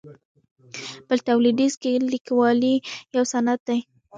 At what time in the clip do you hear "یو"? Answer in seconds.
3.15-3.23